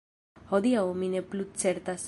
[0.53, 1.99] Hodiaŭ mi ne plu certas.